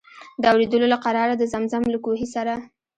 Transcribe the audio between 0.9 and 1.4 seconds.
له قراره